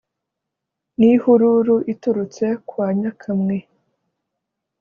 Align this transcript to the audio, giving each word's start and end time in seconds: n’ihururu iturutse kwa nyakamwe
n’ihururu 0.97 1.75
iturutse 1.93 2.45
kwa 2.67 2.87
nyakamwe 2.99 3.57